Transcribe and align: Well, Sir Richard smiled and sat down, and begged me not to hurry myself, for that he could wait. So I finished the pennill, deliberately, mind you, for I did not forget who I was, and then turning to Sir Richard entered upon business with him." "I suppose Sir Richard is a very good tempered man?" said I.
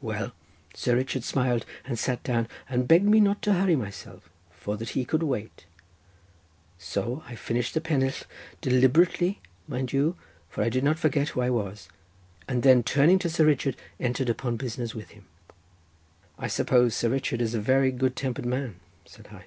Well, 0.00 0.32
Sir 0.74 0.96
Richard 0.96 1.24
smiled 1.24 1.66
and 1.84 1.98
sat 1.98 2.22
down, 2.22 2.48
and 2.70 2.88
begged 2.88 3.04
me 3.04 3.20
not 3.20 3.42
to 3.42 3.52
hurry 3.52 3.76
myself, 3.76 4.30
for 4.50 4.78
that 4.78 4.88
he 4.96 5.04
could 5.04 5.22
wait. 5.22 5.66
So 6.78 7.22
I 7.26 7.34
finished 7.34 7.74
the 7.74 7.82
pennill, 7.82 8.14
deliberately, 8.62 9.42
mind 9.68 9.92
you, 9.92 10.16
for 10.48 10.64
I 10.64 10.70
did 10.70 10.84
not 10.84 10.98
forget 10.98 11.28
who 11.28 11.42
I 11.42 11.50
was, 11.50 11.90
and 12.48 12.62
then 12.62 12.82
turning 12.82 13.18
to 13.18 13.28
Sir 13.28 13.44
Richard 13.44 13.76
entered 14.00 14.30
upon 14.30 14.56
business 14.56 14.94
with 14.94 15.10
him." 15.10 15.26
"I 16.38 16.46
suppose 16.46 16.94
Sir 16.96 17.10
Richard 17.10 17.42
is 17.42 17.52
a 17.54 17.60
very 17.60 17.92
good 17.92 18.16
tempered 18.16 18.46
man?" 18.46 18.76
said 19.04 19.26
I. 19.32 19.44